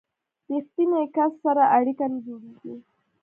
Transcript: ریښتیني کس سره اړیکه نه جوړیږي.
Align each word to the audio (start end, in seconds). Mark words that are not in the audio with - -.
ریښتیني 0.49 1.03
کس 1.15 1.31
سره 1.45 1.63
اړیکه 1.77 2.05
نه 2.13 2.17
جوړیږي. 2.25 2.73